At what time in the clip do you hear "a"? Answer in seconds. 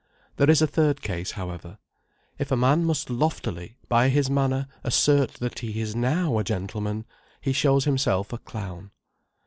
0.63-0.65, 2.51-2.57, 6.39-6.43, 8.33-8.39